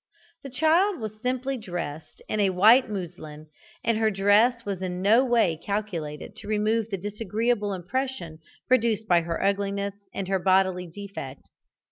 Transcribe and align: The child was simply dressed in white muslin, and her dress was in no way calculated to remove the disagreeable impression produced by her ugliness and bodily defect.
The 0.41 0.49
child 0.49 0.99
was 0.99 1.21
simply 1.21 1.57
dressed 1.57 2.23
in 2.27 2.39
white 2.55 2.89
muslin, 2.89 3.45
and 3.83 3.99
her 3.99 4.09
dress 4.09 4.65
was 4.65 4.81
in 4.81 4.99
no 5.03 5.23
way 5.23 5.55
calculated 5.63 6.35
to 6.37 6.47
remove 6.47 6.89
the 6.89 6.97
disagreeable 6.97 7.71
impression 7.71 8.39
produced 8.67 9.07
by 9.07 9.21
her 9.21 9.43
ugliness 9.43 9.93
and 10.11 10.27
bodily 10.43 10.87
defect. 10.87 11.49